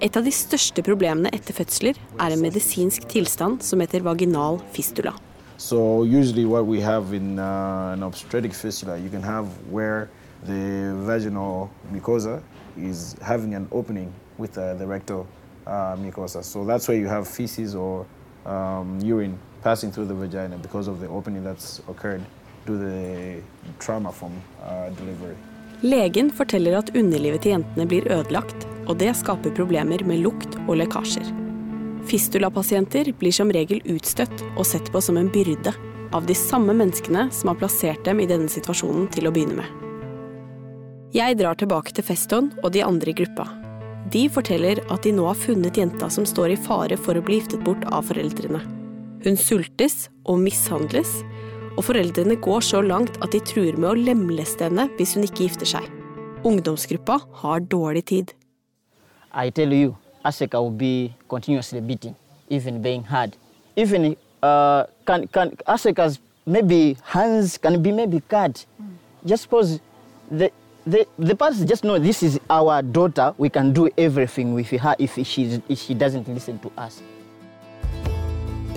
Et 0.00 0.16
av 0.16 0.22
de 0.24 0.32
største 0.32 0.84
problemene 0.86 1.32
etter 1.34 1.56
fødsler 1.56 1.98
er 2.20 2.30
en 2.30 2.44
medisinsk 2.44 3.08
tilstand 3.10 3.58
som 3.66 3.82
heter 3.82 4.06
vaginal 4.06 4.60
fistula. 4.72 5.16
So 5.60 6.04
usually 6.04 6.46
what 6.46 6.64
we 6.66 6.80
have 6.80 7.12
in 7.12 7.38
uh, 7.38 7.92
an 7.92 8.02
obstetric 8.02 8.54
fistula, 8.54 8.96
you 8.96 9.10
can 9.10 9.22
have 9.22 9.46
where 9.68 10.08
the 10.44 10.96
vaginal 11.04 11.68
mucosa 11.92 12.42
is 12.78 13.14
having 13.20 13.52
an 13.54 13.68
opening 13.70 14.10
with 14.38 14.56
uh, 14.56 14.72
the 14.72 14.86
rectal 14.86 15.26
uh, 15.66 15.96
mucosa. 15.96 16.42
So 16.42 16.64
that's 16.64 16.88
where 16.88 16.96
you 16.96 17.08
have 17.08 17.28
feces 17.28 17.74
or 17.74 18.06
um, 18.46 19.00
urine 19.02 19.38
passing 19.62 19.92
through 19.92 20.06
the 20.06 20.14
vagina 20.14 20.56
because 20.56 20.88
of 20.88 20.98
the 20.98 21.08
opening 21.08 21.44
that's 21.44 21.82
occurred 21.88 22.24
due 22.64 22.78
to 22.78 22.84
the 22.84 23.42
trauma 23.78 24.10
from 24.12 24.32
uh, 24.64 24.88
delivery. 24.96 25.36
Legen 25.82 26.30
forteller 26.30 26.78
at 26.78 26.96
underlivet 26.96 27.44
til 27.44 27.52
jentene 27.52 27.86
blir 27.86 28.08
ødelagt, 28.08 28.66
og 28.88 28.98
det 28.98 29.12
skaper 29.16 29.52
problemer 29.52 30.04
med 30.08 30.24
lukt 30.24 30.56
og 30.66 30.80
lekkasjer. 30.80 31.39
Fistulapasienter 32.08 33.12
blir 33.18 33.34
som 33.34 33.50
regel 33.52 33.82
utstøtt 33.84 34.44
og 34.56 34.64
sett 34.66 34.88
på 34.92 35.02
som 35.04 35.18
en 35.20 35.30
byrde 35.32 35.74
av 36.16 36.26
de 36.26 36.34
samme 36.34 36.74
menneskene 36.74 37.28
som 37.34 37.52
har 37.52 37.60
plassert 37.60 38.04
dem 38.04 38.20
i 38.22 38.28
denne 38.30 38.50
situasjonen 38.50 39.08
til 39.14 39.28
å 39.28 39.34
begynne 39.34 39.60
med. 39.60 39.86
Jeg 41.14 41.40
drar 41.40 41.58
tilbake 41.58 41.94
til 41.94 42.06
Feston 42.06 42.52
og 42.62 42.70
de 42.74 42.84
andre 42.86 43.10
i 43.10 43.16
gruppa. 43.18 43.48
De 44.10 44.24
forteller 44.32 44.80
at 44.90 45.04
de 45.04 45.12
nå 45.14 45.26
har 45.26 45.38
funnet 45.38 45.76
jenta 45.76 46.08
som 46.10 46.26
står 46.26 46.54
i 46.54 46.58
fare 46.58 46.96
for 46.98 47.18
å 47.18 47.22
bli 47.24 47.40
giftet 47.40 47.62
bort 47.66 47.82
av 47.90 48.08
foreldrene. 48.08 48.62
Hun 49.20 49.36
sultes 49.36 50.08
og 50.24 50.40
mishandles, 50.40 51.20
og 51.76 51.84
foreldrene 51.86 52.38
går 52.42 52.64
så 52.64 52.80
langt 52.82 53.18
at 53.22 53.34
de 53.34 53.42
truer 53.44 53.76
med 53.76 53.90
å 53.92 53.98
lemleste 53.98 54.66
henne 54.66 54.88
hvis 54.96 55.14
hun 55.16 55.26
ikke 55.26 55.46
gifter 55.46 55.68
seg. 55.76 55.86
Ungdomsgruppa 56.46 57.20
har 57.42 57.66
dårlig 57.68 58.06
tid. 58.10 58.32
I 59.30 59.50
tell 59.54 59.74
you, 59.76 59.94
Aseka 60.24 60.60
will 60.60 60.70
be 60.70 61.14
continuously 61.28 61.80
beating, 61.80 62.14
even 62.48 62.82
being 62.82 63.04
hard. 63.04 63.36
Even 63.76 64.16
uh, 64.42 64.84
can, 65.06 65.26
can 65.28 65.50
Aseka's 65.66 66.18
maybe 66.46 66.96
hands 67.04 67.58
can 67.58 67.82
be 67.82 67.92
maybe 67.92 68.20
cut. 68.28 68.66
Just 69.24 69.44
suppose 69.44 69.80
the, 70.30 70.50
the, 70.86 71.06
the 71.18 71.36
parents 71.36 71.64
just 71.64 71.84
know 71.84 71.98
this 71.98 72.22
is 72.22 72.40
our 72.48 72.82
daughter, 72.82 73.34
we 73.38 73.48
can 73.48 73.72
do 73.72 73.88
everything 73.96 74.54
with 74.54 74.70
her 74.70 74.94
if 74.98 75.14
she's, 75.26 75.60
if 75.68 75.78
she 75.78 75.94
doesn't 75.94 76.28
listen 76.28 76.58
to 76.58 76.72
us. 76.76 77.02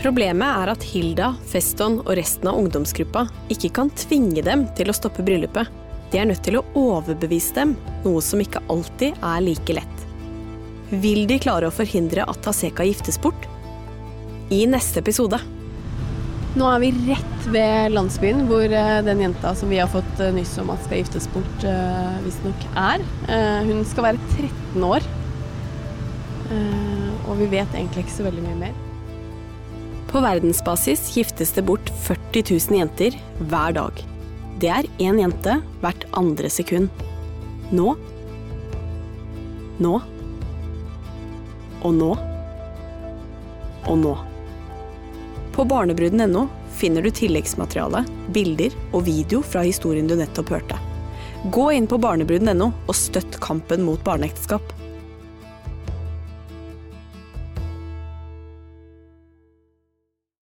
Problemet 0.03 0.65
er 0.65 0.73
at 0.73 0.83
Hilda, 0.83 1.29
Feston 1.47 2.01
og 2.01 2.17
resten 2.19 2.49
av 2.51 2.58
ungdomsgruppa 2.60 3.23
ikke 3.53 3.69
kan 3.77 3.91
tvinge 3.95 4.43
dem 4.43 4.65
til 4.75 4.91
å 4.91 4.95
stoppe 4.97 5.23
bryllupet. 5.23 5.69
De 6.12 6.19
er 6.19 6.27
nødt 6.27 6.43
til 6.43 6.60
å 6.60 6.65
overbevise 6.75 7.56
dem, 7.56 7.77
noe 8.03 8.19
som 8.21 8.43
ikke 8.43 8.62
alltid 8.69 9.15
er 9.23 9.45
like 9.45 9.77
lett. 9.79 10.02
Vil 11.01 11.25
de 11.25 11.39
klare 11.41 11.69
å 11.69 11.73
forhindre 11.73 12.25
at 12.29 12.41
Taseka 12.45 12.86
giftes 12.86 13.17
bort? 13.21 13.47
I 14.53 14.65
neste 14.69 15.01
episode. 15.01 15.39
Nå 16.53 16.67
er 16.69 16.82
vi 16.84 16.91
rett 17.08 17.47
ved 17.49 17.95
landsbyen 17.95 18.43
hvor 18.45 18.67
eh, 18.67 18.99
den 19.06 19.23
jenta 19.23 19.56
som 19.58 19.71
vi 19.73 19.79
har 19.82 19.89
fått 19.89 20.21
eh, 20.21 20.29
nyss 20.36 20.53
om 20.62 20.69
at 20.69 20.84
skal 20.86 20.99
giftes 21.01 21.25
bort, 21.34 21.65
uh, 21.65 22.13
visstnok 22.21 22.67
er. 22.77 23.01
Eh, 23.25 23.65
hun 23.71 23.82
skal 23.89 24.12
være 24.12 24.21
13 24.36 24.86
år. 24.86 25.08
Eh, 26.53 27.10
og 27.25 27.41
vi 27.41 27.49
vet 27.56 27.73
egentlig 27.73 28.06
ikke 28.06 28.17
så 28.19 28.27
veldig 28.27 28.45
mye 28.45 28.60
mer. 28.67 28.79
På 30.13 30.21
verdensbasis 30.21 31.08
giftes 31.17 31.56
det 31.58 31.65
bort 31.65 31.89
40 32.06 32.53
000 32.53 32.82
jenter 32.84 33.17
hver 33.49 33.73
dag. 33.79 34.06
Det 34.62 34.69
er 34.69 34.89
én 35.01 35.17
jente 35.23 35.58
hvert 35.82 36.06
andre 36.13 36.53
sekund. 36.53 37.06
Nå. 37.73 37.95
Nå. 39.82 39.97
Og 41.84 41.93
nå. 41.98 42.12
Og 43.91 43.98
nå. 44.00 44.13
På 45.54 45.65
barnebruden.no 45.69 46.48
finner 46.74 47.06
du 47.06 47.12
tilleggsmateriale, 47.13 48.06
bilder 48.34 48.74
og 48.91 49.04
video 49.06 49.43
fra 49.46 49.62
historien 49.67 50.08
du 50.10 50.15
nettopp 50.17 50.50
hørte. 50.56 50.80
Gå 51.54 51.67
inn 51.76 51.89
på 51.91 52.00
barnebruden.no 52.02 52.72
og 52.88 52.96
støtt 52.98 53.38
kampen 53.43 53.84
mot 53.86 54.02
barneekteskap. 54.06 54.74